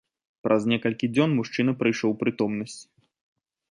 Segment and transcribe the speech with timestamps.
[0.47, 2.81] Праз некалькі дзён мужчына прыйшоў у прытомнасць.